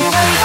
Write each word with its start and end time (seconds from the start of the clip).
Bye. 0.00 0.39